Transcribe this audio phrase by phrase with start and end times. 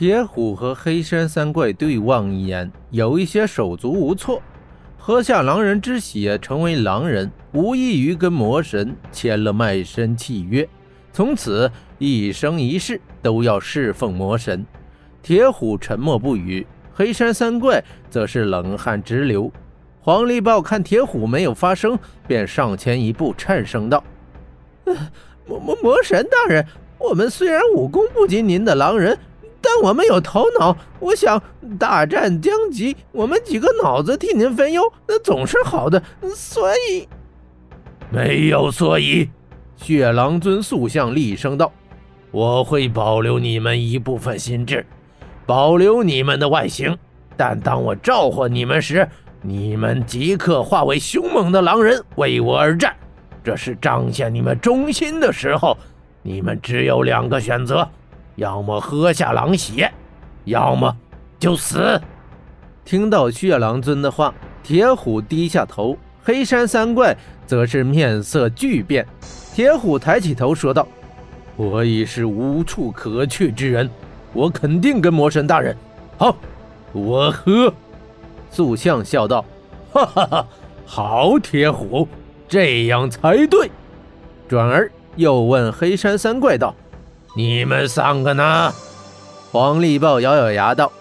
[0.00, 4.40] 铁虎和黑山三怪对望一眼，有一些手足无措。
[4.96, 10.66] 喝下狼人之血，成为狼人，无异于跟魔神签了卖身契约，
[11.12, 14.64] 从此一生一世都要侍奉魔神。
[15.22, 19.52] 铁虎沉默不语，黑山三怪则是冷汗直流。
[20.00, 24.02] 黄立豹看铁虎没有发声，便上前一步，颤声道
[25.46, 26.64] ：“魔魔魔神大人，
[26.96, 29.18] 我们虽然武功不及您的狼人。”
[29.62, 31.42] 但我们有头脑，我想
[31.78, 36.02] 大战将及，我们几个脑子替您分忧，那总是好的。
[36.34, 37.06] 所以，
[38.10, 39.28] 没有所以。
[39.76, 41.72] 血狼尊塑像厉声道
[42.32, 44.84] ：“我会保留你们一部分心智，
[45.46, 46.96] 保留你们的外形，
[47.36, 49.08] 但当我召唤你们时，
[49.40, 52.94] 你们即刻化为凶猛的狼人，为我而战。
[53.42, 55.76] 这是彰显你们忠心的时候。
[56.22, 57.88] 你们只有两个选择。”
[58.36, 59.90] 要么喝下狼血，
[60.44, 60.96] 要么
[61.38, 62.00] 就死。
[62.84, 69.06] 听到血狼尊的话，铁虎低下头，黑山三怪则是面色巨变。
[69.54, 70.86] 铁虎抬起头说道
[71.56, 73.88] ：“我已是无处可去之人，
[74.32, 75.76] 我肯定跟魔神大人。
[76.16, 76.34] 好，
[76.92, 77.72] 我喝。”
[78.50, 79.44] 塑像笑道
[79.92, 80.46] ：“哈哈哈，
[80.86, 82.08] 好，铁虎，
[82.48, 83.70] 这样才对。”
[84.48, 86.74] 转而又问黑山三怪道。
[87.34, 88.72] 你们三个呢？
[89.52, 90.92] 黄立豹咬咬牙道：“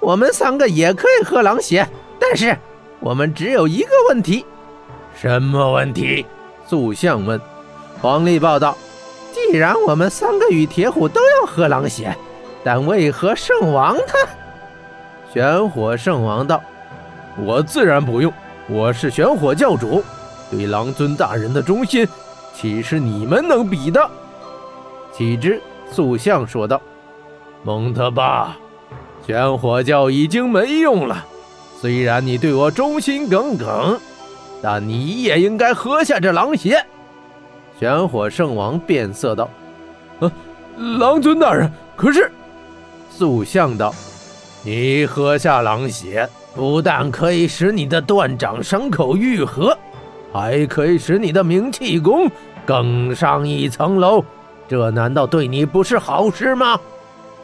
[0.00, 2.56] 我们三个也可以喝狼血，但是
[3.00, 4.44] 我们只有一个问题。”
[5.20, 6.26] 什么问题？
[6.66, 7.40] 塑像问。
[8.00, 8.76] 黄立豹道
[9.32, 12.16] ：“既然我们三个与铁虎都要喝狼血，
[12.62, 14.18] 但为何圣王他？”
[15.34, 16.62] 玄火圣王道
[17.44, 18.32] ：“我自然不用，
[18.68, 20.04] 我是玄火教主，
[20.50, 22.06] 对狼尊大人的忠心，
[22.54, 24.08] 岂是你们能比的？”
[25.12, 26.80] 岂知塑像说道
[27.64, 28.56] ：“蒙特巴，
[29.26, 31.26] 玄火教已经没用了。
[31.80, 33.98] 虽然你对我忠心耿耿，
[34.62, 36.84] 但你也应该喝下这狼血。”
[37.78, 39.48] 玄火圣王变色道
[40.20, 40.30] ：“呃，
[40.98, 42.30] 狼尊大人，可是……”
[43.10, 43.92] 塑像道
[44.62, 49.76] ：“你喝下狼血，不但可以使你的断掌伤口愈合，
[50.32, 52.30] 还可以使你的明气功
[52.64, 54.24] 更上一层楼。”
[54.68, 56.78] 这难道对你不是好事吗？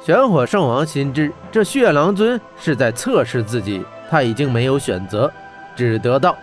[0.00, 5.30] 玄火圣王心知这血狼尊是在测试自己，他已经没有选择，
[5.74, 6.36] 只得道：“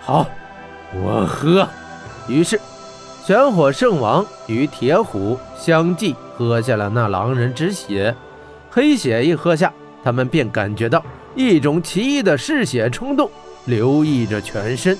[0.00, 0.26] 好，
[0.94, 1.66] 我喝。”
[2.28, 2.58] 于是，
[3.24, 8.14] 玄火圣王与铁虎相继喝下了那狼人之血。
[8.70, 9.72] 黑血一喝下，
[10.04, 11.04] 他们便感觉到
[11.34, 13.28] 一种奇异的嗜血冲动
[13.64, 14.96] 流溢着全身，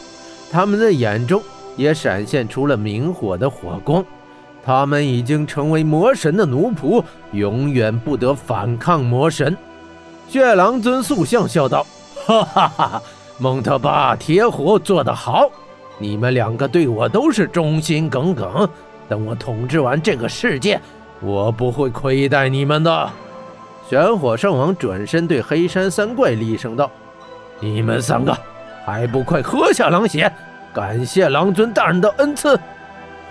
[0.50, 1.40] 他们的眼中
[1.76, 4.04] 也闪现出了明火的火光。
[4.64, 7.02] 他们已经成为魔神的奴仆，
[7.32, 9.56] 永远不得反抗魔神。
[10.28, 11.86] 血狼尊塑像笑道
[12.24, 12.86] ：“哈哈哈！
[12.86, 13.02] 哈
[13.38, 15.50] 蒙特巴、铁虎做得好，
[15.98, 18.68] 你们两个对我都是忠心耿耿。
[19.08, 20.80] 等我统治完这个世界，
[21.20, 23.10] 我不会亏待你们的。”
[23.90, 26.90] 玄火圣王转身对黑山三怪厉声道
[27.60, 28.34] ：“你们三个
[28.86, 30.32] 还不快喝下狼血，
[30.72, 32.58] 感谢狼尊大人的恩赐！”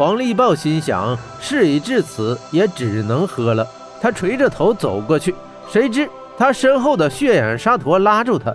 [0.01, 3.67] 黄立豹心想，事已至此，也只能喝了。
[4.01, 5.35] 他垂着头走过去，
[5.69, 8.51] 谁知他身后的血眼沙陀拉住他。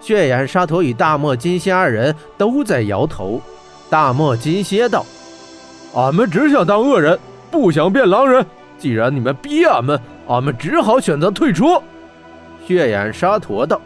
[0.00, 3.42] 血眼沙陀与大漠金蝎二人都在摇头。
[3.90, 5.04] 大漠金蝎道
[5.96, 7.18] ：“俺们只想当恶人，
[7.50, 8.46] 不想变狼人。
[8.78, 11.82] 既然你们逼俺们，俺们只好选择退出。”
[12.68, 13.80] 血眼沙陀道：“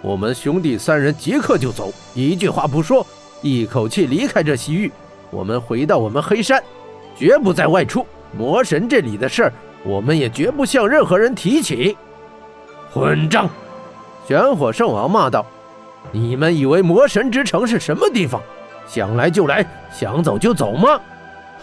[0.00, 3.04] 我们兄弟三人即刻就走，一句话不说，
[3.42, 4.92] 一口气离开这西域。”
[5.30, 6.62] 我们回到我们黑山，
[7.16, 8.06] 绝不再外出。
[8.36, 9.52] 魔神这里的事儿，
[9.84, 11.96] 我们也绝不向任何人提起。
[12.92, 13.48] 混账！
[14.26, 15.44] 玄火圣王骂道
[16.12, 18.40] ：“你们以为魔神之城是什么地方？
[18.86, 21.00] 想来就来，想走就走吗？”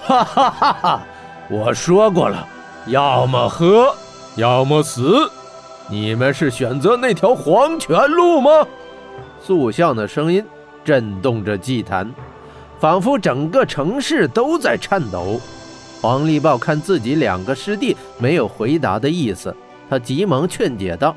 [0.04, 1.02] 哈哈哈哈！
[1.50, 2.46] 我说过了，
[2.88, 3.94] 要么喝，
[4.36, 5.30] 要么死。
[5.90, 8.68] 你们是选择那条黄泉路吗？
[9.42, 10.46] 塑像的声音
[10.84, 12.14] 震动着祭坛。
[12.80, 15.40] 仿佛整个城市都在颤抖。
[16.02, 19.56] 黄立豹看自己两个师弟没有回答的意思，
[19.90, 21.16] 他急忙劝解道：“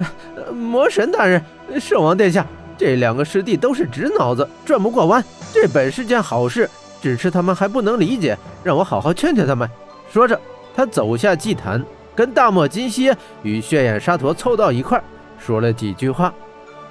[0.52, 1.42] 魔神大人，
[1.80, 5.24] 圣王殿下，这两个师弟都是直脑子，转不过弯。
[5.52, 6.68] 这本是件好事，
[7.00, 9.68] 只是他们还不能理解，让我好好劝劝他们。”
[10.12, 10.38] 说着，
[10.74, 11.82] 他走下祭坛，
[12.14, 15.02] 跟大漠金蝎与血眼沙陀凑到一块，
[15.38, 16.32] 说了几句话。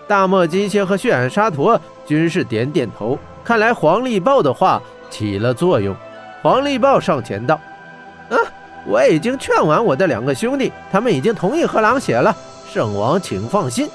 [0.08, 3.20] 大漠金蝎和血眼沙陀均是点点头。
[3.44, 5.96] 看来黄立豹的话起了作用。
[6.42, 7.60] 黄立豹上前道
[8.30, 8.38] ：“啊，
[8.86, 12.36] 我已经劝完我的两个兄弟，他们已经同意喝狼血了。
[12.72, 13.90] 圣王，请放心，